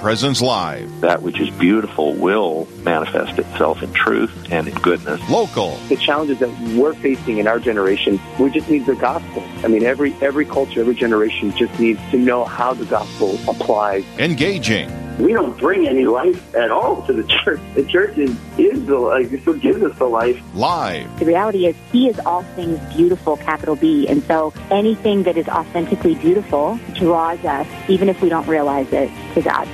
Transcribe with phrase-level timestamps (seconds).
[0.00, 1.02] Presence Live.
[1.02, 5.20] That which is beautiful will manifest itself in truth and in goodness.
[5.28, 5.76] Local.
[5.88, 9.44] The challenges that we're facing in our generation, we just need the gospel.
[9.62, 14.02] I mean, every every culture, every generation just needs to know how the gospel applies.
[14.18, 14.90] Engaging.
[15.18, 17.60] We don't bring any life at all to the church.
[17.74, 19.30] The church is, is the life.
[19.30, 20.40] It's what gives us the life.
[20.54, 21.18] Live.
[21.18, 24.08] The reality is, He is all things beautiful, capital B.
[24.08, 29.10] And so anything that is authentically beautiful draws us, even if we don't realize it,
[29.34, 29.68] to God.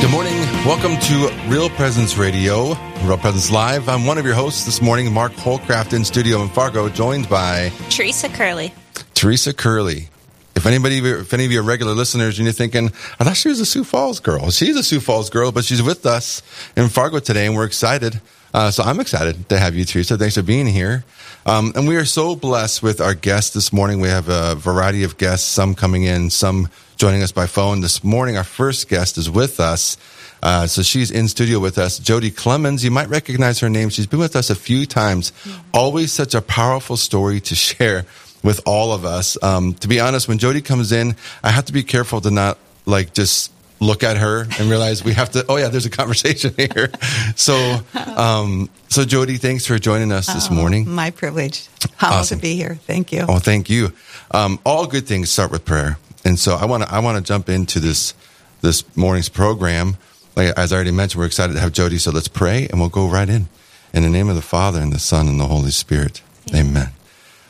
[0.00, 0.40] Good morning.
[0.64, 2.72] Welcome to Real Presence Radio,
[3.04, 3.86] Real Presence Live.
[3.86, 7.70] I'm one of your hosts this morning, Mark Holcraft in studio in Fargo, joined by
[7.90, 8.72] Teresa Curley.
[9.12, 10.08] Teresa Curley.
[10.56, 12.86] If anybody, if any of you are regular listeners and you're thinking,
[13.18, 14.50] I thought she was a Sioux Falls girl.
[14.50, 16.40] She's a Sioux Falls girl, but she's with us
[16.78, 18.22] in Fargo today and we're excited.
[18.54, 20.16] Uh, so I'm excited to have you, Teresa.
[20.16, 21.04] Thanks for being here.
[21.44, 24.00] Um, and we are so blessed with our guests this morning.
[24.00, 27.80] We have a variety of guests, some coming in, some joining us by phone.
[27.80, 29.96] This morning, our first guest is with us.
[30.42, 32.84] Uh, so she's in studio with us, Jody Clemens.
[32.84, 33.88] You might recognize her name.
[33.88, 35.32] She's been with us a few times.
[35.72, 38.04] Always such a powerful story to share
[38.42, 39.42] with all of us.
[39.42, 42.58] Um, to be honest, when Jody comes in, I have to be careful to not
[42.84, 45.42] like just look at her and realize we have to.
[45.48, 46.90] Oh yeah, there's a conversation here.
[47.34, 50.86] So, um, so Jody, thanks for joining us this Oh, morning.
[50.86, 51.66] My privilege.
[51.96, 52.38] Humbled Awesome.
[52.40, 52.74] to be here.
[52.74, 53.24] Thank you.
[53.26, 53.94] Oh, thank you.
[54.32, 57.22] Um, all good things start with prayer, and so I want to I want to
[57.22, 58.14] jump into this
[58.60, 59.96] this morning's program.
[60.36, 61.98] Like as I already mentioned, we're excited to have Jody.
[61.98, 63.48] So let's pray, and we'll go right in.
[63.92, 66.22] In the name of the Father and the Son and the Holy Spirit.
[66.54, 66.90] Amen.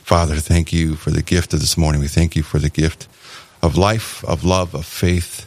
[0.02, 2.00] Father, thank you for the gift of this morning.
[2.00, 3.06] We thank you for the gift
[3.62, 5.46] of life, of love, of faith,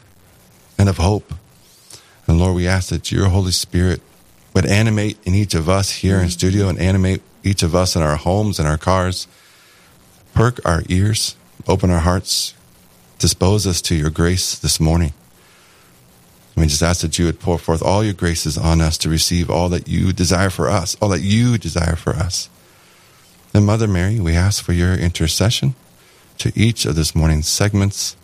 [0.77, 1.33] and of hope.
[2.27, 4.01] And Lord, we ask that your Holy Spirit
[4.53, 8.01] would animate in each of us here in studio and animate each of us in
[8.01, 9.27] our homes and our cars.
[10.33, 11.35] Perk our ears,
[11.67, 12.53] open our hearts,
[13.23, 15.13] dispose us to your grace this morning.
[16.57, 19.49] We just ask that you would pour forth all your graces on us to receive
[19.49, 22.49] all that you desire for us, all that you desire for us.
[23.53, 25.73] And Mother Mary, we ask for your intercession
[26.39, 28.17] to each of this morning's segments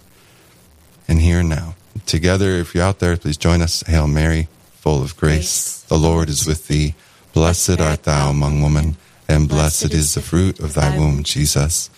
[1.07, 1.75] and here and now.
[2.05, 3.83] Together, if you're out there, please join us.
[3.83, 5.81] Hail Mary, full of grace.
[5.83, 6.93] The Lord is with thee.
[7.31, 8.97] Blessed art thou among women,
[9.29, 11.89] and blessed is the fruit of thy womb, Jesus.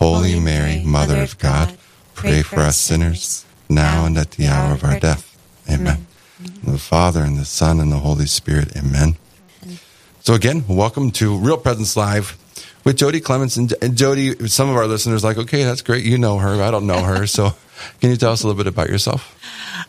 [0.00, 1.78] Holy Mary, Mother of God,
[2.18, 5.38] pray for us sinners, now and at the hour of our death.
[5.70, 6.06] Amen.
[6.64, 8.76] The Father, and the Son, and the Holy Spirit.
[8.76, 9.16] Amen.
[10.20, 12.36] So again, welcome to Real Presence Live
[12.84, 13.56] with Jody Clements.
[13.56, 16.04] And, Jody, some of our listeners are like, okay, that's great.
[16.04, 16.60] You know her.
[16.60, 17.28] I don't know her.
[17.28, 17.50] So
[18.00, 19.36] can you tell us a little bit about yourself?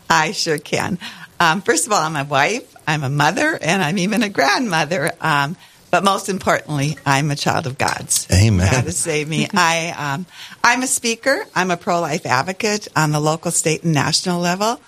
[0.07, 0.99] I sure can.
[1.39, 5.11] Um, first of all, I'm a wife, I'm a mother, and I'm even a grandmother.
[5.19, 5.55] Um,
[5.91, 8.27] but most importantly, I'm a child of God's.
[8.31, 8.71] Amen.
[8.71, 9.47] God has saved me.
[9.53, 10.25] I, um,
[10.63, 11.45] I'm a speaker.
[11.55, 14.79] I'm a pro-life advocate on the local, state, and national level.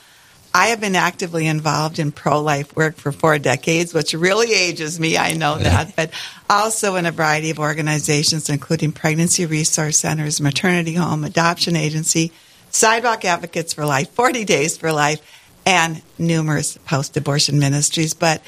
[0.54, 5.18] I have been actively involved in pro-life work for four decades, which really ages me.
[5.18, 6.12] I know that, but
[6.50, 12.34] also in a variety of organizations, including pregnancy resource centers, maternity home, adoption agency,
[12.70, 15.22] sidewalk advocates for life, 40 days for life,
[15.66, 18.14] and numerous post-abortion ministries.
[18.14, 18.42] But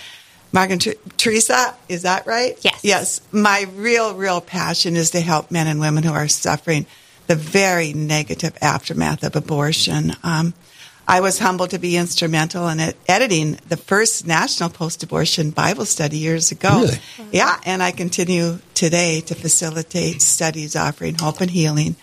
[0.53, 2.57] Mark and Ter- Teresa, is that right?
[2.61, 2.79] Yes.
[2.83, 3.21] Yes.
[3.31, 6.85] My real, real passion is to help men and women who are suffering
[7.27, 10.13] the very negative aftermath of abortion.
[10.23, 10.53] Um,
[11.07, 16.17] I was humbled to be instrumental in it, editing the first national post-abortion Bible study
[16.17, 16.81] years ago.
[16.81, 16.99] Really?
[17.31, 21.95] Yeah, and I continue today to facilitate studies offering hope and healing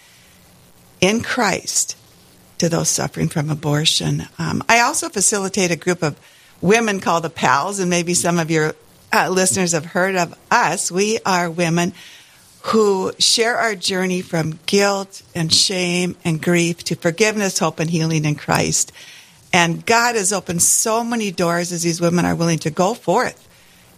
[1.00, 1.96] in Christ
[2.58, 4.24] to those suffering from abortion.
[4.38, 6.18] Um, I also facilitate a group of
[6.60, 8.74] women call the Pals, and maybe some of your
[9.12, 10.90] uh, listeners have heard of us.
[10.90, 11.92] We are women
[12.62, 18.24] who share our journey from guilt and shame and grief to forgiveness, hope, and healing
[18.24, 18.92] in Christ.
[19.52, 23.48] And God has opened so many doors as these women are willing to go forth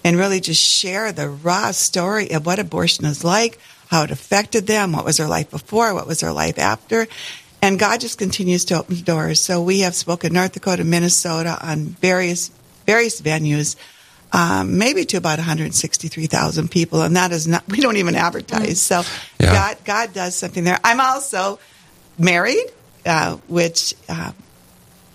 [0.05, 3.59] and really just share the raw story of what abortion is like,
[3.89, 7.07] how it affected them, what was their life before, what was their life after.
[7.63, 9.39] And God just continues to open doors.
[9.41, 12.51] So we have spoken North Dakota, Minnesota on various
[12.87, 13.77] various venues,
[14.33, 18.83] um, maybe to about 163,000 people, and that is not we don't even advertise.
[18.83, 19.03] So
[19.39, 19.53] Yeah.
[19.55, 20.81] God God does something there.
[20.83, 21.61] I'm also
[22.19, 22.67] married,
[23.07, 24.33] uh, which uh,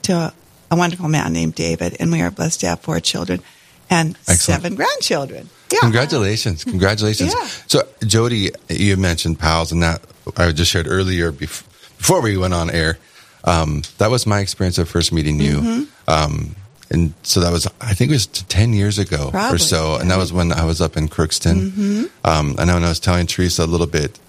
[0.04, 0.34] to
[0.72, 3.42] a, wonderful man named David, and we are blessed to have four children
[3.90, 4.40] and Excellent.
[4.40, 5.50] seven grandchildren.
[5.72, 5.80] Yeah.
[5.82, 6.64] Congratulations.
[6.64, 7.34] Congratulations.
[7.34, 7.48] Yeah.
[7.68, 10.02] So, Jody, you mentioned pals, and that
[10.38, 11.64] I just shared earlier bef-
[11.98, 12.98] before we went on air.
[13.44, 15.58] Um, that was my experience of first meeting you.
[15.58, 15.84] Mm-hmm.
[16.10, 16.56] Um,
[16.90, 19.98] and so that was, I think it was 10 years ago or Probably, so.
[19.98, 21.72] And that was when I was up in Crookston.
[21.72, 22.04] Mm-hmm.
[22.24, 24.20] Um, I know, and I was telling Teresa a little bit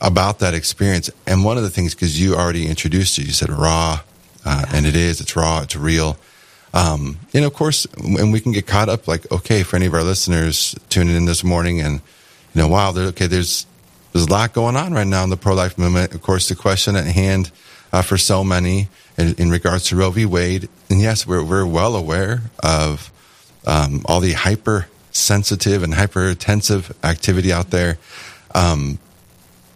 [0.00, 1.10] about that experience.
[1.26, 4.00] And one of the things, because you already introduced it, you said raw,
[4.44, 6.16] uh, and it is, it's raw, it's real.
[6.72, 9.94] Um, and of course, and we can get caught up like, okay, for any of
[9.94, 12.00] our listeners tuning in this morning and,
[12.54, 13.66] you know, wow, okay, there's,
[14.12, 16.14] there's a lot going on right now in the pro life movement.
[16.14, 17.50] Of course, the question at hand
[17.92, 20.26] uh, for so many in, in, regards to Roe v.
[20.26, 20.68] Wade.
[20.88, 23.12] And yes, we're, we're well aware of
[23.66, 27.98] um, all the hypersensitive and hypertensive activity out there.
[28.54, 28.98] Um,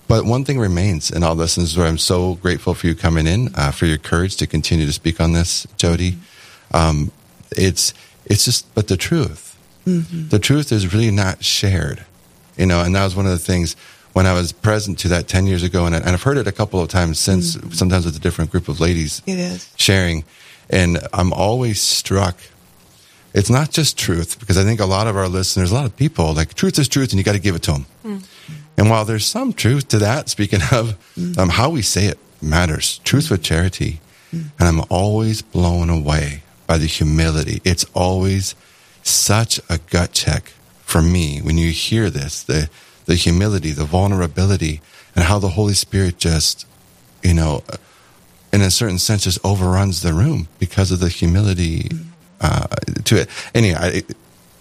[0.06, 2.86] but one thing remains in all this, and this is where I'm so grateful for
[2.86, 6.18] you coming in, uh, for your courage to continue to speak on this, Jody.
[6.72, 7.10] Um,
[7.56, 7.94] it's
[8.26, 10.28] it's just, but the truth, mm-hmm.
[10.28, 12.04] the truth is really not shared,
[12.56, 12.82] you know.
[12.82, 13.76] And that was one of the things
[14.14, 16.52] when I was present to that ten years ago, and, I, have heard it a
[16.52, 17.56] couple of times since.
[17.56, 17.72] Mm-hmm.
[17.72, 20.24] Sometimes with a different group of ladies, it is sharing,
[20.70, 22.38] and I'm always struck.
[23.34, 25.96] It's not just truth because I think a lot of our listeners, a lot of
[25.96, 27.86] people, like truth is truth, and you got to give it to them.
[28.04, 28.54] Mm-hmm.
[28.76, 31.38] And while there's some truth to that, speaking of mm-hmm.
[31.38, 34.00] um, how we say it matters, truth with charity,
[34.32, 34.48] mm-hmm.
[34.58, 37.60] and I'm always blown away by the humility.
[37.64, 38.54] It's always
[39.02, 40.52] such a gut check
[40.82, 42.70] for me when you hear this the,
[43.06, 44.80] the humility, the vulnerability,
[45.14, 46.66] and how the Holy Spirit just,
[47.22, 47.62] you know,
[48.52, 51.90] in a certain sense, just overruns the room because of the humility
[52.40, 52.66] uh,
[53.04, 53.28] to it.
[53.54, 54.02] Anyway, I,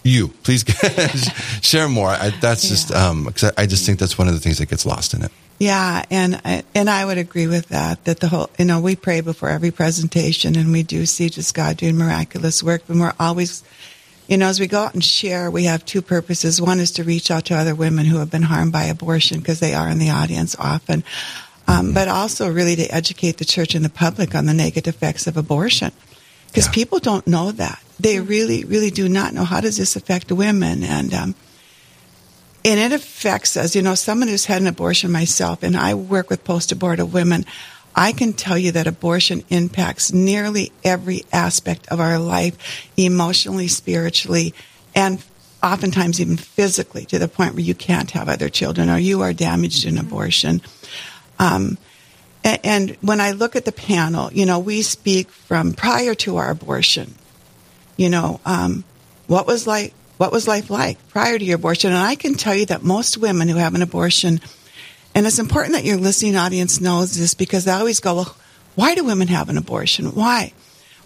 [0.02, 0.64] you please
[1.62, 2.08] share more.
[2.08, 2.70] I, that's yeah.
[2.70, 5.14] just um, cause I, I just think that's one of the things that gets lost
[5.14, 5.32] in it.
[5.58, 8.04] Yeah, and I, and I would agree with that.
[8.04, 11.54] That the whole, you know, we pray before every presentation, and we do see just
[11.54, 12.82] God doing miraculous work.
[12.86, 13.62] But we're always,
[14.26, 16.60] you know, as we go out and share, we have two purposes.
[16.60, 19.60] One is to reach out to other women who have been harmed by abortion because
[19.60, 21.04] they are in the audience often,
[21.68, 25.26] um, but also really to educate the church and the public on the negative effects
[25.26, 25.92] of abortion
[26.54, 26.72] because yeah.
[26.72, 27.82] people don't know that.
[27.98, 31.12] They really, really do not know how does this affect women and.
[31.12, 31.34] Um,
[32.66, 33.76] and it affects us.
[33.76, 37.44] You know, someone who's had an abortion myself, and I work with post abortive women.
[37.96, 44.54] I can tell you that abortion impacts nearly every aspect of our life, emotionally, spiritually,
[44.94, 45.22] and
[45.62, 49.32] oftentimes even physically, to the point where you can't have other children or you are
[49.32, 50.60] damaged in abortion.
[51.38, 51.78] Um,
[52.42, 56.36] and, and when I look at the panel, you know, we speak from prior to
[56.36, 57.14] our abortion.
[57.96, 58.84] You know, um,
[59.26, 61.90] what was like what was life like prior to your abortion?
[61.90, 64.40] And I can tell you that most women who have an abortion,
[65.14, 68.36] and it's important that your listening audience knows this because they always go, well,
[68.74, 70.06] why do women have an abortion?
[70.06, 70.52] Why?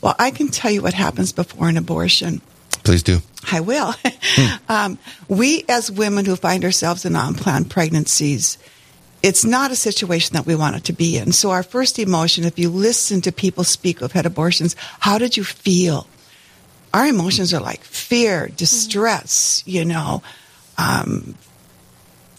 [0.01, 2.41] Well, I can tell you what happens before an abortion.
[2.85, 3.19] Please do.
[3.51, 3.95] I will.
[4.05, 4.57] Hmm.
[4.73, 8.59] um, we, as women who find ourselves in unplanned pregnancies,
[9.23, 11.33] it's not a situation that we wanted to be in.
[11.33, 15.37] So, our first emotion, if you listen to people speak who've had abortions, how did
[15.37, 16.07] you feel?
[16.95, 20.23] our emotions are like fear, distress, you know,
[20.79, 21.35] um,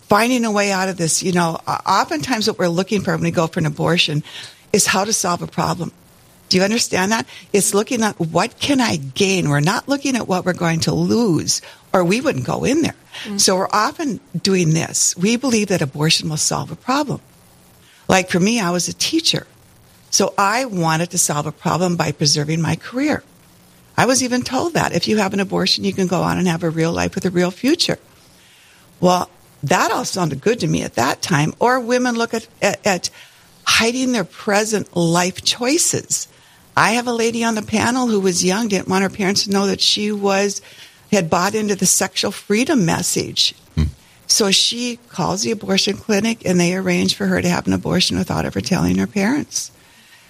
[0.09, 1.23] finding a way out of this.
[1.23, 4.23] You know, oftentimes what we're looking for when we go for an abortion
[4.73, 5.91] is how to solve a problem.
[6.49, 7.27] Do you understand that?
[7.53, 9.49] It's looking at what can I gain?
[9.49, 11.61] We're not looking at what we're going to lose,
[11.93, 12.95] or we wouldn't go in there.
[13.23, 13.37] Mm-hmm.
[13.37, 15.15] So we're often doing this.
[15.15, 17.21] We believe that abortion will solve a problem.
[18.07, 19.45] Like for me, I was a teacher.
[20.09, 23.23] So I wanted to solve a problem by preserving my career.
[23.95, 26.47] I was even told that if you have an abortion, you can go on and
[26.47, 27.99] have a real life with a real future.
[28.99, 29.29] Well,
[29.63, 31.53] that all sounded good to me at that time.
[31.59, 33.09] Or women look at, at, at
[33.65, 36.27] hiding their present life choices.
[36.75, 39.51] I have a lady on the panel who was young, didn't want her parents to
[39.51, 40.61] know that she was,
[41.11, 43.53] had bought into the sexual freedom message.
[43.75, 43.83] Hmm.
[44.27, 48.17] So she calls the abortion clinic and they arrange for her to have an abortion
[48.17, 49.71] without ever telling her parents.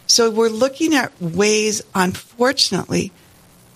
[0.07, 3.11] So we're looking at ways, unfortunately,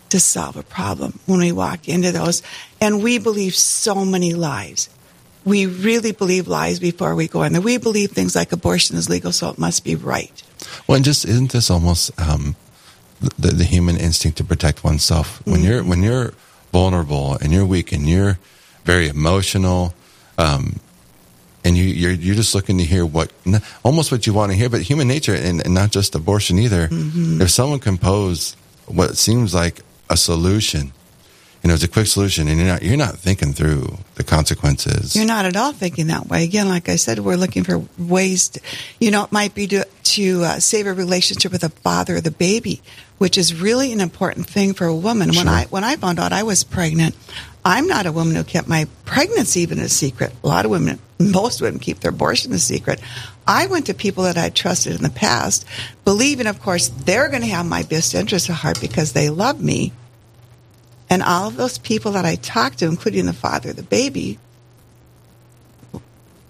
[0.10, 2.42] to solve a problem when we walk into those.
[2.82, 4.89] And we believe so many lies.
[5.46, 7.62] We really believe lies before we go in there.
[7.62, 10.44] We believe things like abortion is legal, so it must be right.
[10.88, 12.56] Well, and just isn't this almost um,
[13.38, 15.66] the, the human instinct to protect oneself when mm-hmm.
[15.66, 16.34] you're when you're
[16.72, 18.40] vulnerable and you're weak and you're
[18.86, 19.94] very emotional,
[20.38, 20.80] um,
[21.64, 23.32] and you, you're you're just looking to hear what
[23.84, 26.88] almost what you want to hear, but human nature and, and not just abortion either.
[26.88, 27.42] Mm-hmm.
[27.42, 28.56] If someone can pose
[28.88, 30.92] what seems like a solution.
[31.63, 35.15] You know, it's a quick solution, and you're not you're not thinking through the consequences.
[35.15, 36.43] You're not at all thinking that way.
[36.43, 38.50] Again, like I said, we're looking for ways.
[38.50, 38.62] To,
[39.00, 42.24] you know, it might be to to uh, save a relationship with the father of
[42.25, 42.82] the baby,
[43.17, 45.32] which is really an important thing for a woman.
[45.32, 45.46] Sure.
[45.46, 47.15] When I when I found out I was pregnant,
[47.63, 50.34] I'm not a woman who kept my pregnancy even a secret.
[50.43, 53.00] A lot of women, most women, keep their abortion a secret.
[53.48, 55.65] I went to people that I trusted in the past,
[56.03, 59.62] believing, of course, they're going to have my best interest at heart because they love
[59.62, 59.93] me.
[61.13, 64.39] And all of those people that I talked to, including the father of the baby,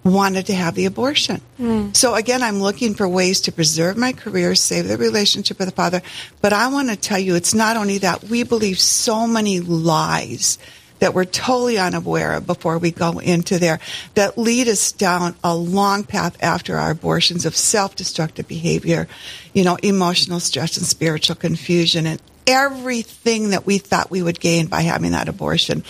[0.06, 1.42] wanted to have the abortion.
[1.58, 1.90] Hmm.
[1.92, 5.76] So again, I'm looking for ways to preserve my career, save the relationship with the
[5.76, 6.02] father.
[6.40, 10.58] But I want to tell you, it's not only that we believe so many lies
[11.00, 13.82] that we're totally unaware of before we go into there
[14.14, 19.10] that lead us down a long path after our abortions of self-destructive behavior,
[19.52, 24.68] you know, emotional stress and spiritual confusion and everything that we thought we would gain
[24.68, 25.84] by having that abortion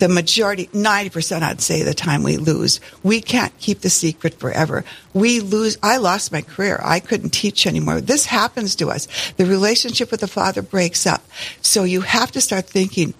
[0.00, 2.80] the majority, 90% I'd say the time we lose.
[3.02, 4.82] We can't keep the secret forever.
[5.12, 6.80] We lose, I lost my career.
[6.82, 8.00] I couldn't teach anymore.
[8.00, 9.06] This happens to us.
[9.32, 11.22] The relationship with the father breaks up.
[11.60, 13.14] So you have to start thinking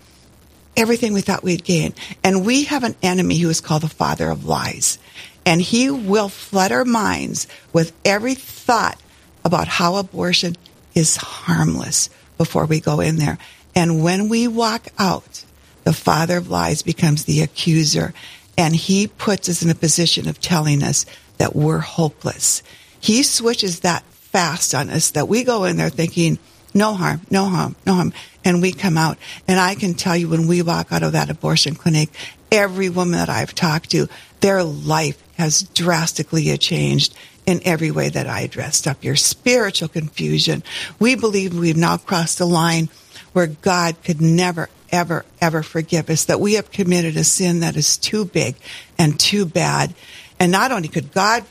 [0.74, 1.94] everything we thought we'd gain.
[2.24, 4.98] And we have an enemy who is called the father of lies.
[5.44, 8.98] And he will flood our minds with every thought
[9.44, 10.56] about how abortion
[10.94, 12.08] is harmless
[12.40, 13.36] before we go in there.
[13.74, 15.44] And when we walk out,
[15.84, 18.14] the father of lies becomes the accuser
[18.56, 21.04] and he puts us in a position of telling us
[21.36, 22.62] that we're hopeless.
[22.98, 26.38] He switches that fast on us that we go in there thinking,
[26.72, 28.14] no harm, no harm, no harm.
[28.42, 29.18] And we come out.
[29.46, 32.08] And I can tell you when we walk out of that abortion clinic,
[32.50, 34.08] every woman that I've talked to,
[34.40, 37.14] their life has drastically changed
[37.50, 40.62] in every way that I dressed up your spiritual confusion.
[41.00, 42.88] We believe we've now crossed the line
[43.32, 47.76] where God could never, ever, ever forgive us, that we have committed a sin that
[47.76, 48.54] is too big
[48.96, 49.94] and too bad.
[50.38, 51.44] And not only could God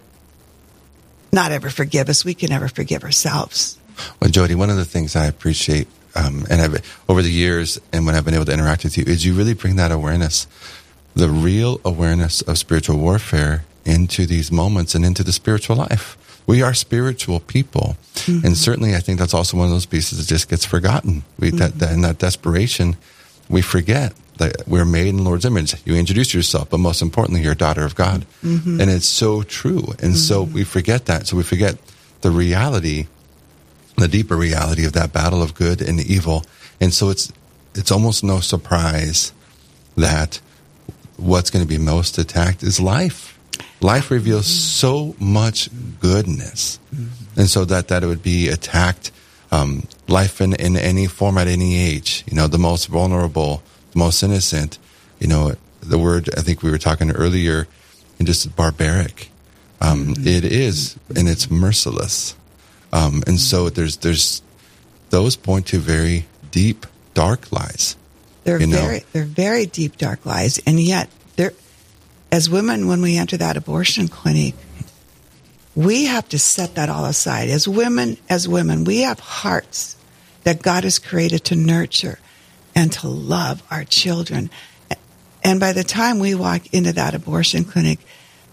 [1.34, 3.78] not ever forgive us, we can never forgive ourselves.
[4.22, 8.06] Well, Jody, one of the things I appreciate, um, and I've, over the years, and
[8.06, 10.48] when I've been able to interact with you, is you really bring that awareness,
[11.14, 16.18] the real awareness of spiritual warfare into these moments and into the spiritual life.
[16.48, 18.46] We are spiritual people, mm-hmm.
[18.46, 21.24] and certainly, I think that's also one of those pieces that just gets forgotten.
[21.38, 21.58] We mm-hmm.
[21.58, 22.98] that, that in that desperation,
[23.50, 25.76] we forget that we're made in the Lord's image.
[25.86, 28.82] You introduce yourself, but most importantly, you're a daughter of God, mm-hmm.
[28.82, 29.94] and it's so true.
[30.02, 31.28] And so we forget that.
[31.28, 31.78] So we forget
[32.22, 33.08] the reality
[34.00, 36.44] the deeper reality of that battle of good and evil.
[36.80, 37.32] And so it's
[37.76, 39.32] it's almost no surprise
[39.96, 40.40] that
[41.18, 43.39] what's going to be most attacked is life.
[43.82, 46.80] Life reveals so much goodness,
[47.38, 49.12] and so that that it would be attacked.
[49.52, 53.64] Um, life in, in any form at any age, you know, the most vulnerable,
[53.94, 54.78] the most innocent,
[55.20, 57.68] you know, the word I think we were talking earlier,
[58.20, 59.32] and just barbaric.
[59.82, 60.28] Um, mm-hmm.
[60.28, 62.36] it is, and it's merciless.
[62.92, 64.42] Um, and so there's there's
[65.10, 67.96] those point to very deep, dark lies.
[68.44, 69.06] They're very know?
[69.14, 71.54] they're very deep, dark lies, and yet they're
[72.32, 74.56] as women when we enter that abortion clinic,
[75.76, 77.50] we have to set that all aside.
[77.50, 79.96] As women, as women, we have hearts
[80.44, 82.20] that God has created to nurture
[82.76, 84.50] and to love our children.
[85.44, 88.00] And by the time we walk into that abortion clinic,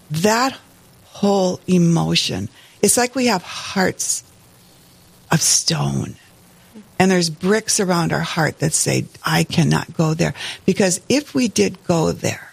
[0.09, 0.57] that
[1.05, 2.49] whole emotion,
[2.81, 4.23] it's like we have hearts
[5.31, 6.15] of stone.
[6.99, 10.33] And there's bricks around our heart that say, I cannot go there.
[10.65, 12.51] Because if we did go there,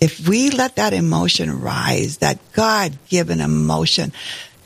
[0.00, 4.12] if we let that emotion rise, that God given emotion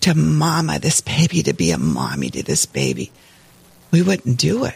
[0.01, 3.13] to mama this baby, to be a mommy to this baby,
[3.91, 4.75] we wouldn't do it.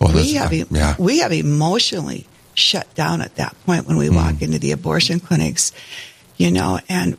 [0.00, 0.94] Well, we, have, uh, yeah.
[0.98, 4.16] we have emotionally shut down at that point when we mm.
[4.16, 5.72] walk into the abortion clinics,
[6.36, 7.16] you know, and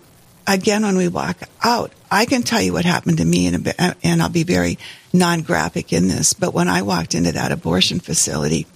[0.48, 3.74] again, when we walk out, I can tell you what happened to me, and,
[4.04, 4.78] and I'll be very
[5.14, 6.34] non-graphic in this.
[6.34, 8.68] But when I walked into that abortion facility,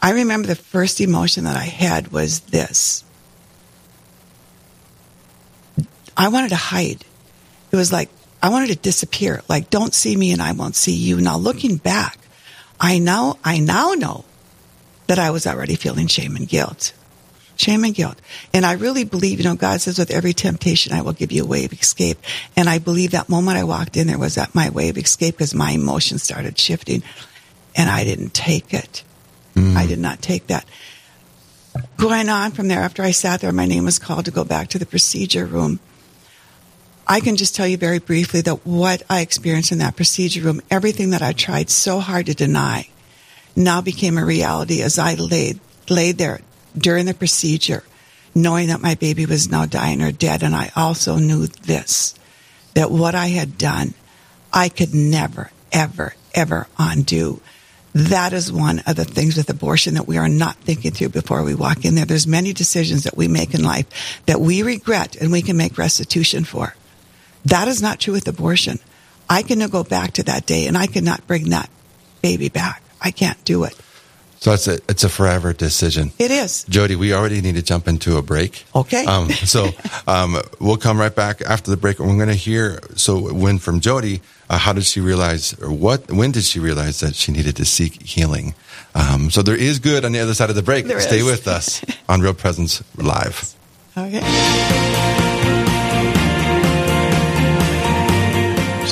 [0.00, 3.04] I remember the first emotion that I had was this.
[6.16, 7.04] I wanted to hide.
[7.70, 8.08] It was like
[8.42, 9.42] I wanted to disappear.
[9.48, 11.20] Like, don't see me, and I won't see you.
[11.20, 12.18] Now, looking back,
[12.80, 14.24] I now I now know
[15.06, 16.92] that I was already feeling shame and guilt
[17.58, 18.20] shame and guilt.
[18.54, 21.42] And I really believe, you know, God says with every temptation, I will give you
[21.42, 22.18] a way of escape.
[22.56, 25.36] And I believe that moment I walked in there was that my way of escape
[25.36, 27.02] because my emotions started shifting
[27.76, 29.02] and I didn't take it.
[29.58, 29.76] Mm.
[29.76, 30.64] I did not take that.
[31.96, 34.68] Going on from there, after I sat there, my name was called to go back
[34.68, 35.80] to the procedure room.
[37.06, 40.60] I can just tell you very briefly that what I experienced in that procedure room,
[40.70, 42.88] everything that I tried so hard to deny,
[43.56, 46.40] now became a reality as I laid laid there
[46.76, 47.82] during the procedure,
[48.34, 50.42] knowing that my baby was now dying or dead.
[50.42, 52.14] And I also knew this,
[52.74, 53.94] that what I had done,
[54.52, 57.40] I could never, ever, ever undo.
[57.98, 61.42] That is one of the things with abortion that we are not thinking through before
[61.42, 62.04] we walk in there.
[62.04, 65.76] There's many decisions that we make in life that we regret and we can make
[65.76, 66.76] restitution for.
[67.44, 68.78] That is not true with abortion.
[69.28, 71.70] I can go back to that day and I cannot bring that
[72.22, 72.84] baby back.
[73.00, 73.76] I can't do it.
[74.40, 76.12] So it's a it's a forever decision.
[76.18, 76.64] It is.
[76.64, 78.64] Jody, we already need to jump into a break.
[78.74, 79.04] Okay.
[79.04, 79.70] Um, so
[80.06, 81.98] um, we'll come right back after the break.
[81.98, 86.10] We're going to hear so when from Jody, uh, how did she realize, or what?
[86.10, 88.54] When did she realize that she needed to seek healing?
[88.94, 90.86] Um, so there is good on the other side of the break.
[90.86, 91.24] There Stay is.
[91.24, 93.54] with us on Real Presence Live.
[93.96, 95.27] Okay.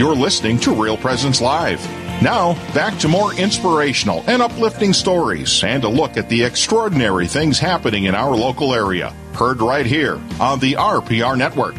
[0.00, 1.78] You're listening to Real Presence Live.
[2.22, 7.58] Now, back to more inspirational and uplifting stories and a look at the extraordinary things
[7.58, 9.10] happening in our local area.
[9.34, 11.74] Heard right here on the RPR Network.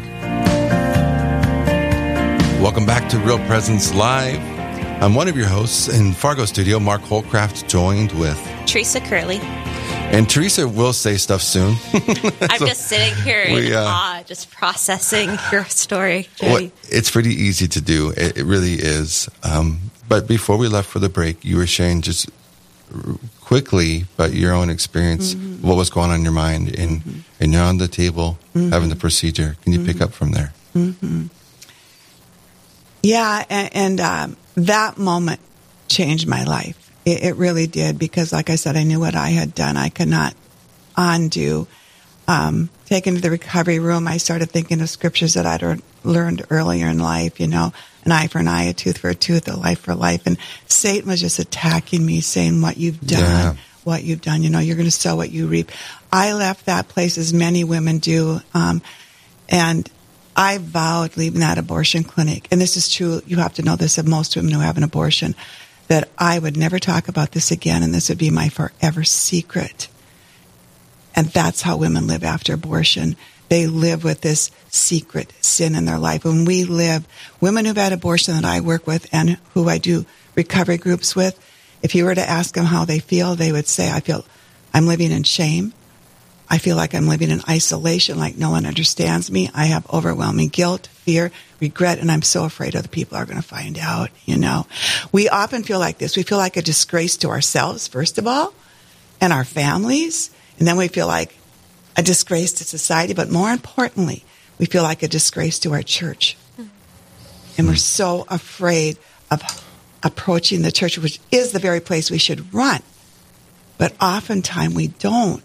[2.62, 4.38] Welcome back to Real Presence Live.
[5.02, 9.40] I'm one of your hosts in Fargo Studio, Mark Holcraft, joined with Teresa Curley.
[10.12, 11.76] And Teresa will say stuff soon.
[12.42, 17.10] I'm So just sitting here we, in uh, awe, just processing your story, Well, it's
[17.10, 18.10] pretty easy to do.
[18.16, 19.28] It, it really is.
[19.42, 22.28] Um, but before we left for the break, you were sharing just
[23.40, 25.66] quickly about your own experience, Mm-hmm.
[25.66, 28.96] what was going on in your mind, and and you're on the table having the
[28.96, 29.56] procedure.
[29.62, 30.52] Can you pick up from there?
[30.74, 31.26] hmm
[33.02, 35.40] Yeah, and, and um, that moment
[35.88, 36.81] changed my life.
[37.04, 39.76] It, it really did because, like I said, I knew what I had done.
[39.76, 40.34] I could not
[40.96, 41.66] undo.
[42.28, 46.86] Um, taken to the recovery room, I started thinking of scriptures that I'd learned earlier
[46.86, 47.40] in life.
[47.40, 47.72] You know,
[48.04, 50.26] an eye for an eye, a tooth for a tooth, a life for life.
[50.26, 53.54] And Satan was just attacking me, saying, "What you've done." Yeah.
[53.84, 54.44] what you've done.
[54.44, 55.72] You know, you're going to sow what you reap.
[56.12, 58.40] I left that place as many women do.
[58.54, 58.80] Um,
[59.48, 59.90] and
[60.36, 62.48] I vowed leaving that abortion clinic.
[62.50, 63.22] And this is true.
[63.26, 65.34] You have to know this of most women who have an abortion
[65.92, 67.82] that I would never talk about this again.
[67.82, 69.88] And this would be my forever secret.
[71.14, 73.14] And that's how women live after abortion.
[73.50, 76.24] They live with this secret sin in their life.
[76.24, 77.06] When we live,
[77.42, 81.38] women who've had abortion that I work with and who I do recovery groups with,
[81.82, 84.24] if you were to ask them how they feel, they would say, I feel
[84.72, 85.74] I'm living in shame.
[86.52, 89.48] I feel like I'm living in isolation, like no one understands me.
[89.54, 93.42] I have overwhelming guilt, fear, regret, and I'm so afraid other people are going to
[93.42, 94.66] find out, you know.
[95.12, 96.14] We often feel like this.
[96.14, 98.52] We feel like a disgrace to ourselves, first of all,
[99.18, 100.30] and our families.
[100.58, 101.34] And then we feel like
[101.96, 103.14] a disgrace to society.
[103.14, 104.22] But more importantly,
[104.58, 106.36] we feel like a disgrace to our church.
[107.56, 108.98] And we're so afraid
[109.30, 109.42] of
[110.02, 112.82] approaching the church, which is the very place we should run.
[113.78, 115.42] But oftentimes we don't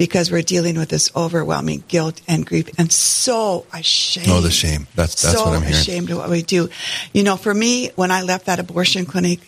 [0.00, 4.28] because we're dealing with this overwhelming guilt and grief and so ashamed.
[4.30, 4.86] Oh, the shame.
[4.94, 5.74] That's that's so what I'm hearing.
[5.74, 6.70] So ashamed of what we do.
[7.12, 9.40] You know, for me, when I left that abortion clinic,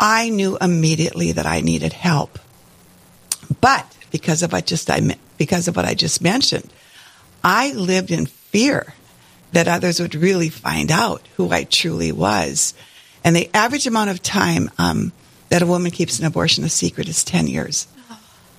[0.00, 2.38] I knew immediately that I needed help.
[3.60, 6.72] But because of what just I because of what I just mentioned,
[7.44, 8.94] I lived in fear
[9.52, 12.72] that others would really find out who I truly was.
[13.24, 15.12] And the average amount of time um,
[15.50, 17.86] that a woman keeps an abortion a secret is 10 years.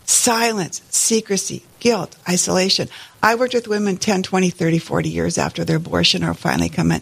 [0.05, 2.89] Silence, secrecy, guilt, isolation.
[3.21, 6.91] I worked with women 10, 20, 30, 40 years after their abortion or finally come
[6.91, 7.01] in.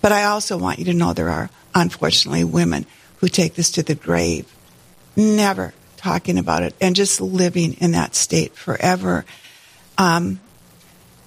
[0.00, 2.86] But I also want you to know there are, unfortunately, women
[3.18, 4.46] who take this to the grave,
[5.16, 9.26] never talking about it and just living in that state forever.
[9.98, 10.40] Um,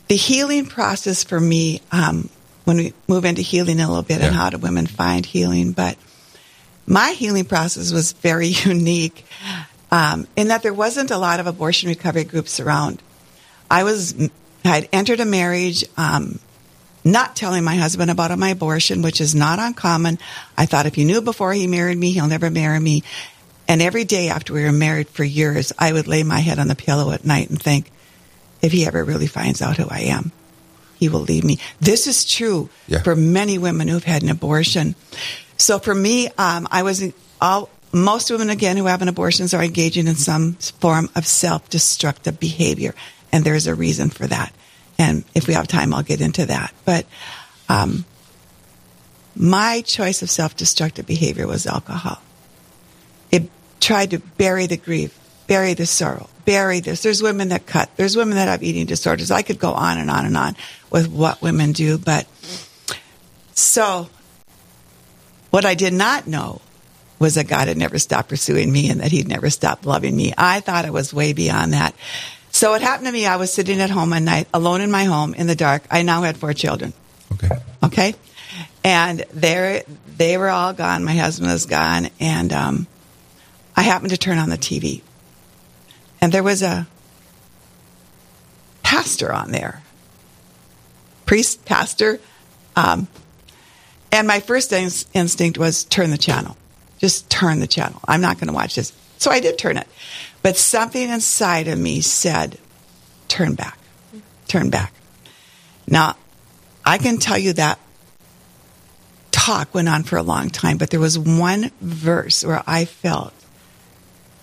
[0.07, 2.29] the healing process for me, um,
[2.63, 4.27] when we move into healing a little bit Yeah.
[4.27, 5.95] and how do women find healing, but
[6.87, 9.25] my healing process was very unique
[9.93, 12.99] um, in that there wasn't a lot of abortion recovery groups around.
[13.69, 14.15] I was
[14.65, 16.39] had entered a marriage, um,
[17.03, 20.17] not telling my husband about my abortion, which is not uncommon.
[20.57, 23.03] I thought if he knew before he married me, he'll never marry me.
[23.67, 26.67] And every day after we were married for years, I would lay my head on
[26.67, 27.91] the pillow at night and think,
[28.61, 30.31] if he ever really finds out who I am,
[30.97, 31.59] he will leave me.
[31.79, 33.03] This is true Yeah.
[33.03, 34.95] for many women who've had an abortion.
[35.57, 37.03] So for me, um, I was
[37.41, 42.39] all most women again who have an abortions are engaging in some form of self-destructive
[42.39, 42.95] behavior,
[43.31, 44.51] and there's a reason for that.
[44.97, 46.73] And if we have time, I'll get into that.
[46.85, 47.05] But
[47.69, 48.05] um,
[49.35, 52.21] my choice of self-destructive behavior was alcohol.
[53.31, 57.03] It tried to bury the grief, bury the sorrow, bury this.
[57.03, 57.89] There's women that cut.
[57.95, 59.31] There's women that have eating disorders.
[59.31, 60.55] I could go on and on and on
[60.89, 62.27] with what women do, but
[63.53, 64.09] so
[65.51, 66.61] what I did not know
[67.23, 70.33] was that God had never stopped pursuing me and that he'd never stopped loving me.
[70.37, 71.95] I thought it was way beyond that.
[72.51, 75.05] So it happened to me, I was sitting at home one night, alone in my
[75.05, 75.83] home in the dark.
[75.89, 76.91] I now had four children.
[77.31, 77.49] Okay.
[77.81, 78.15] Okay.
[78.83, 79.83] And they
[80.17, 81.05] they were all gone.
[81.05, 82.09] My husband was gone.
[82.19, 82.87] And um,
[83.73, 85.01] I happened to turn on the TV.
[86.19, 86.85] And there was a
[88.83, 89.81] pastor on there.
[91.25, 92.19] Priest, pastor.
[92.75, 93.07] Um,
[94.11, 96.57] and my first ins- instinct was turn the channel.
[97.03, 97.99] Just turn the channel.
[98.07, 98.93] I'm not going to watch this.
[99.17, 99.89] So I did turn it.
[100.41, 102.57] But something inside of me said,
[103.27, 103.77] turn back.
[104.47, 104.93] Turn back.
[105.85, 106.15] Now,
[106.85, 107.77] I can tell you that
[109.31, 113.33] talk went on for a long time, but there was one verse where I felt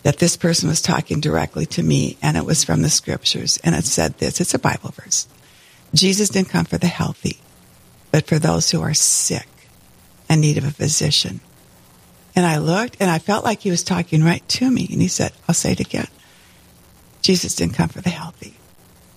[0.03, 3.59] that this person was talking directly to me, and it was from the scriptures.
[3.65, 5.27] And it said this it's a Bible verse
[5.95, 7.39] Jesus didn't come for the healthy,
[8.11, 9.49] but for those who are sick
[10.29, 11.41] and need of a physician.
[12.37, 14.87] And I looked and I felt like he was talking right to me.
[14.91, 16.09] And he said, I'll say it again.
[17.23, 18.55] Jesus didn't come for the healthy.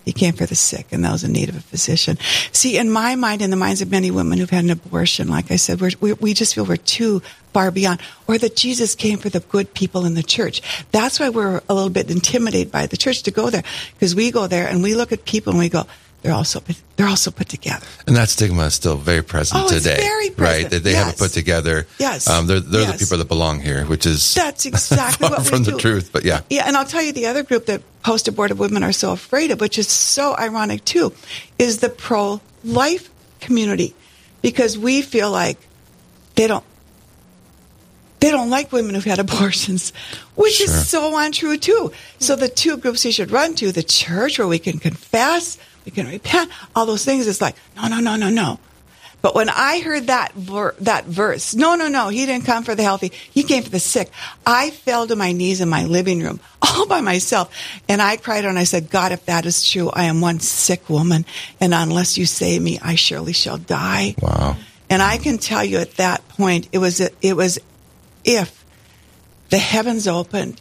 [0.03, 2.17] He came for the sick and those in need of a physician.
[2.51, 5.49] See, in my mind, in the minds of many women who've had an abortion, like
[5.49, 7.21] I said, we, we just feel we're too
[7.53, 10.61] far beyond, or that Jesus came for the good people in the church.
[10.91, 14.29] That's why we're a little bit intimidated by the church to go there, because we
[14.29, 15.85] go there and we look at people and we go,
[16.23, 17.85] they're also put, they're also put together.
[18.07, 20.37] And that stigma is still very present Oh, it's today, very right?
[20.37, 20.71] present.
[20.71, 21.15] That they have Yes.
[21.15, 21.85] it put together.
[21.99, 22.27] Yes.
[22.29, 25.63] um, they're they're the people that belong here, which is That's exactly what we from
[25.63, 25.71] do.
[25.71, 26.09] the truth.
[26.11, 28.93] But yeah, Yeah, and I'll tell you the other group that post abortive women are
[28.93, 31.13] so afraid of, which is so ironic too,
[31.59, 33.09] is the pro life
[33.41, 33.93] community.
[34.41, 35.57] Because we feel like
[36.35, 36.63] they don't
[38.19, 39.91] they don't like women who've had abortions,
[40.35, 40.67] which Sure.
[40.67, 41.91] is so untrue too.
[42.19, 45.91] So the two groups you should run to, the church where we can confess, we
[45.91, 48.59] can repent, all those things, it's like, no, no, no, no, no.
[49.23, 52.75] But when I heard that ver- that verse, no, no, no, he didn't come for
[52.75, 53.13] the healthy.
[53.31, 54.11] He came for the sick.
[54.45, 57.49] I fell to my knees in my living room all by myself.
[57.87, 60.89] And I cried and I said, God, if that is true, I am one sick
[60.89, 61.25] woman.
[61.61, 64.15] And unless you save me, I surely shall die.
[64.21, 64.57] wow.
[64.89, 67.59] And I can tell you at that point, it was, it was
[68.25, 68.65] if
[69.49, 70.59] the heavens opened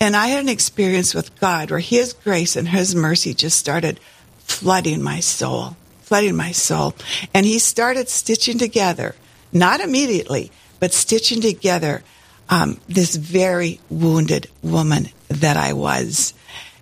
[0.00, 4.00] and I had an experience with God where His grace and His mercy just started
[4.46, 6.94] flooding my soul, flooding my soul.
[7.34, 9.14] And He started stitching together,
[9.52, 10.50] not immediately,
[10.80, 12.02] but stitching together
[12.48, 16.34] um, this very wounded woman that I was.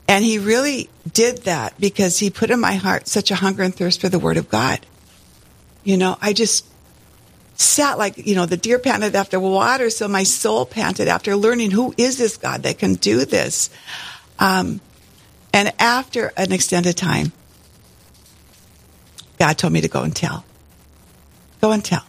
[0.09, 3.75] And He really did that because He put in my heart such a hunger and
[3.75, 4.81] thirst for the Word of God.
[5.85, 6.67] You know, I just
[7.61, 11.71] sat like, you know, the deer panted after water, so my soul panted after learning
[11.71, 13.69] who is this God that can do this.
[14.39, 14.81] Um,
[15.53, 17.33] and after an extended time,
[19.41, 20.45] God told me to go and tell.
[21.63, 22.05] Go and tell.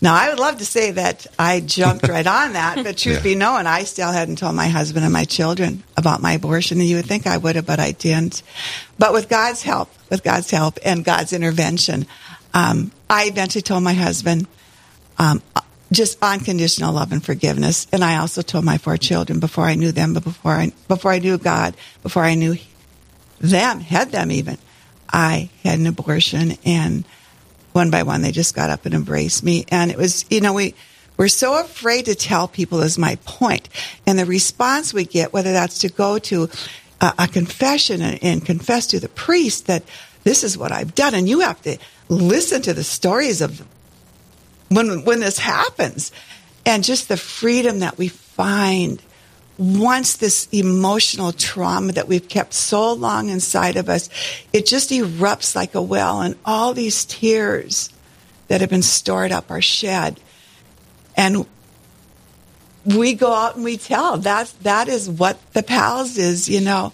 [0.00, 3.22] Now, I would love to say that I jumped right on that, but truth Yeah.
[3.22, 6.78] be known, I still hadn't told my husband and my children about my abortion.
[6.78, 8.42] And you would think I would have, but I didn't.
[8.96, 12.06] But with God's help, with God's help and God's intervention,
[12.52, 14.46] um, I eventually told my husband,
[15.18, 15.42] um,
[15.90, 17.88] just unconditional love and forgiveness.
[17.92, 21.10] And I also told my four children before I knew them, but before I before
[21.12, 22.56] I knew God, before I knew
[23.40, 24.58] them, had them even,
[25.12, 27.04] I had an abortion, and
[27.72, 29.64] one by one they just got up and embraced me.
[29.68, 30.74] And it was, you know, we
[31.16, 33.68] we're so afraid to tell people is my point,
[34.06, 36.48] and the response we get, whether that's to go to
[37.00, 39.84] a, a confession and, and confess to the priest that
[40.24, 43.64] this is what I've done, and you have to listen to the stories of
[44.68, 46.10] when when this happens,
[46.66, 49.00] and just the freedom that we find
[49.58, 54.08] once this emotional trauma that we've kept so long inside of us,
[54.52, 57.90] it just erupts like a well, and all these tears
[58.48, 60.20] that have been stored up are shed,
[61.16, 61.46] and
[62.84, 64.18] we go out and we tell.
[64.18, 66.92] That that is what the pals is, you know.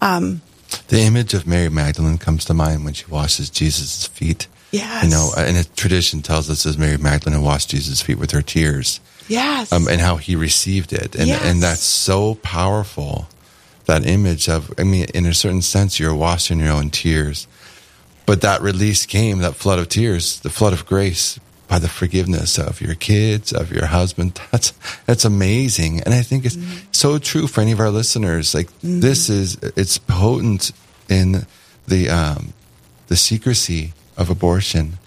[0.00, 0.40] Um,
[0.88, 4.46] the image of Mary Magdalene comes to mind when she washes Jesus' feet.
[4.70, 5.04] Yes.
[5.04, 8.42] You know, and a tradition tells us as Mary Magdalene washed Jesus' feet with her
[8.42, 9.00] tears.
[9.28, 9.72] Yes.
[9.72, 11.14] Um, and how he received it.
[11.14, 11.42] And, yes.
[11.44, 13.28] and that's so powerful.
[13.84, 17.46] That image of, I mean, in a certain sense, you're washing your own tears.
[18.26, 22.58] But that release came, that flood of tears, the flood of grace by the forgiveness
[22.58, 24.40] of your kids, of your husband.
[24.50, 24.72] That's,
[25.06, 26.00] that's amazing.
[26.00, 26.88] And I think it's mm-hmm.
[26.92, 28.54] so true for any of our listeners.
[28.54, 29.00] Like mm-hmm.
[29.00, 30.72] this is, it's potent
[31.10, 31.46] in
[31.86, 32.54] the, um,
[33.08, 34.98] the secrecy of abortion.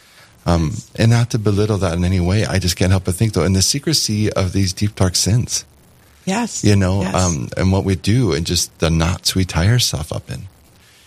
[0.45, 3.33] Um, and not to belittle that in any way, I just can't help but think
[3.33, 5.65] though, in the secrecy of these deep dark sins.
[6.25, 6.63] Yes.
[6.63, 7.15] You know, yes.
[7.15, 10.43] um, and what we do and just the knots we tie ourselves up in.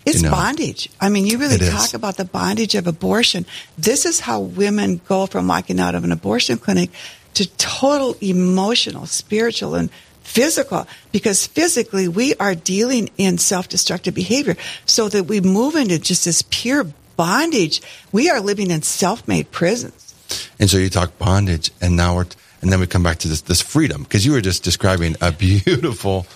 [0.07, 0.33] It's you know?
[0.33, 0.91] bondage.
[1.01, 1.95] I mean, you really It talk is.
[1.95, 3.47] about the bondage of abortion.
[3.79, 6.91] This is how women go from walking out of an abortion clinic
[7.35, 9.91] to total emotional, spiritual, and
[10.23, 10.87] physical.
[11.11, 16.27] Because physically, we are dealing in self destructive behavior so that we move into just
[16.27, 17.83] this pure bondage.
[18.13, 20.15] We are living in self made prisons.
[20.59, 22.27] And so you talk bondage, and now we're,
[22.63, 25.33] and then we come back to this, this freedom, because you were just describing a
[25.33, 26.27] beautiful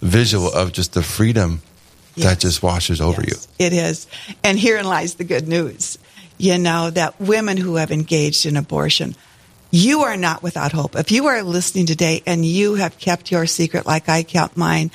[0.00, 1.62] visual of just the freedom
[2.16, 4.06] that just washes over Yes, It is.
[4.42, 5.98] And herein lies the good news.
[6.36, 9.16] You know, that women who have engaged in abortion,
[9.70, 10.96] you are not without hope.
[10.96, 14.90] If you are listening today and you have kept your secret like I kept mine,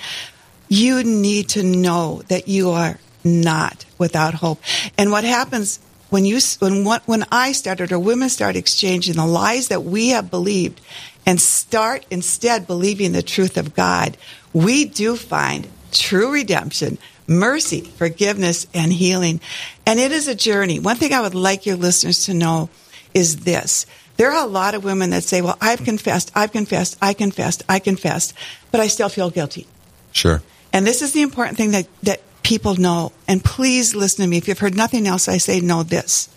[0.69, 4.61] you need to know that you are not without hope.
[4.97, 9.25] And what happens when you when what when I started or women start exchanging the
[9.25, 10.79] lies that we have believed
[11.25, 14.17] and start instead believing the truth of God,
[14.53, 19.39] we do find true redemption, mercy, forgiveness, and healing.
[19.85, 20.79] And it is a journey.
[20.79, 22.69] One thing I would like your listeners to know
[23.13, 23.85] is this.
[24.17, 27.63] There are a lot of women that say, well, I've confessed, I've confessed, I confessed,
[27.67, 28.33] I confessed,
[28.71, 29.65] but I still feel guilty.
[30.11, 30.41] Sure.
[30.71, 33.11] And this is the important thing that, that people know.
[33.27, 34.37] And please listen to me.
[34.37, 36.29] If you've heard nothing else, I say know this.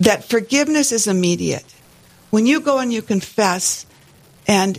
[0.00, 1.64] That forgiveness is immediate.
[2.30, 3.86] When you go and you confess,
[4.46, 4.78] and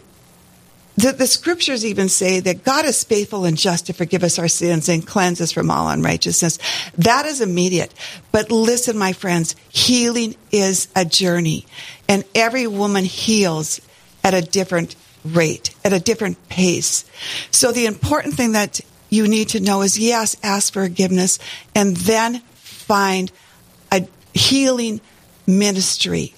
[0.95, 4.47] the, the scriptures even say that God is faithful and just to forgive us our
[4.47, 6.59] sins and cleanse us from all unrighteousness.
[6.97, 7.93] That is immediate.
[8.31, 11.65] But listen, my friends, healing is a journey.
[12.07, 13.79] And every woman heals
[14.23, 17.05] at a different rate, at a different pace.
[17.51, 21.39] So the important thing that you need to know is yes, ask for forgiveness
[21.75, 23.31] and then find
[23.91, 25.01] a healing
[25.45, 26.33] ministry.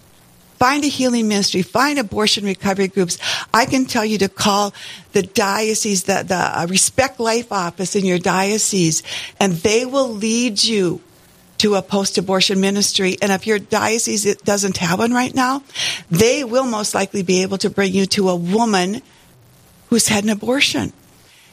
[0.58, 1.64] Find a healing ministry.
[1.64, 3.18] Find abortion recovery groups.
[3.52, 4.74] I can tell you to call
[5.12, 9.02] the diocese, the, the uh, Respect Life office in your diocese,
[9.40, 11.02] and they will lead you
[11.58, 13.18] to a post-abortion ministry.
[13.22, 15.64] And if your diocese doesn't have one right now,
[16.10, 19.02] they will most likely be able to bring you to a woman
[19.90, 20.94] who's had an abortion.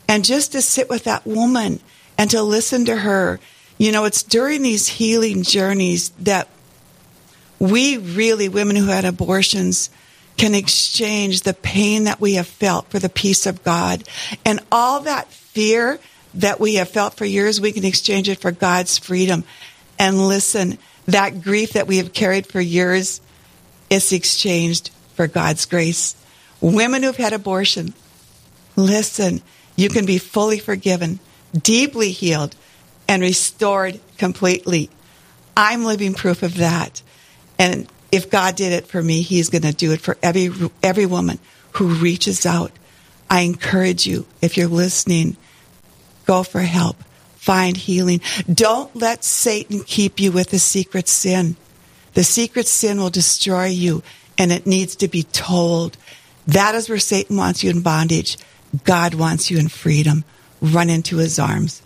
[0.08, 1.80] And just to sit with that woman
[2.16, 3.38] and to listen to her,
[3.76, 6.48] you know, it's during these healing journeys that
[7.58, 9.90] we really, women who had abortions,
[10.36, 14.04] can exchange the pain that we have felt for the peace of God.
[14.44, 15.98] And all that fear
[16.34, 19.44] that we have felt for years, we can exchange it for God's freedom.
[19.98, 23.20] And listen, that grief that we have carried for years
[23.90, 26.14] is exchanged for God's grace.
[26.60, 27.94] Women who've had abortion,
[28.76, 29.42] listen,
[29.78, 31.20] you can be fully forgiven,
[31.56, 32.56] deeply healed,
[33.06, 34.90] and restored completely.
[35.56, 37.00] I'm living proof of that.
[37.60, 40.50] And if God did it for me, He's going to do it for every,
[40.82, 41.38] every woman
[41.74, 42.72] who reaches out.
[43.30, 45.36] I encourage you, if you're listening,
[46.26, 46.96] go for help.
[47.36, 48.20] Find healing.
[48.52, 51.54] Don't let Satan keep you with the secret sin.
[52.14, 54.02] The secret sin will destroy you
[54.36, 55.96] and it needs to be told.
[56.48, 58.38] That is where Satan wants you in bondage.
[58.84, 60.24] God wants you in freedom.
[60.60, 61.82] Run into his arms.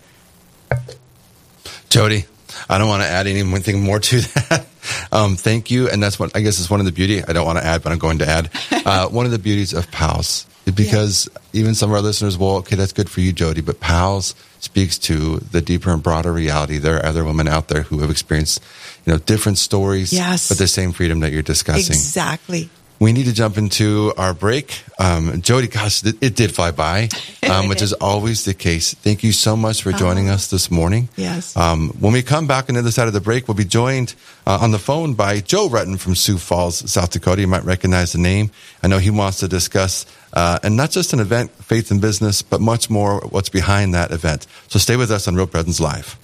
[1.89, 2.25] Jody,
[2.69, 4.65] I don't want to add anything more to that.
[5.11, 5.89] Um, thank you.
[5.89, 7.23] And that's what I guess is one of the beauty.
[7.23, 8.49] I don't want to add, but I'm going to add.
[8.85, 12.75] Uh, one of the beauties of PALS because even some of our listeners will, okay,
[12.75, 16.79] that's good for you, Jody, but PALS speaks to the deeper and broader reality.
[16.79, 18.61] There are other women out there who have experienced,
[19.05, 20.49] you know, different stories, Yes.
[20.49, 21.93] but the same freedom that you're discussing.
[21.95, 22.69] Exactly.
[22.99, 24.81] We need to jump into our break.
[24.97, 27.09] Um, Jody, gosh, it, it did fly by,
[27.49, 28.93] um, which is always the case.
[28.93, 31.09] Thank you so much for joining us this morning.
[31.17, 31.57] Yes.
[31.57, 34.15] Um, when we come back on the other side of the break, we'll be joined
[34.47, 37.41] uh, on the phone by Joe Retton from Sioux Falls, South Dakota.
[37.41, 38.51] You might recognize the name.
[38.81, 42.41] I know he wants to discuss, uh, and not just an event, faith and business,
[42.41, 44.47] but much more what's behind that event.
[44.69, 46.17] So stay with us on Real Presence Live.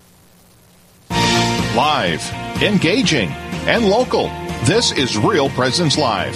[1.75, 3.29] Live, engaging,
[3.67, 4.27] and local.
[4.65, 6.35] This is Real Presence Live,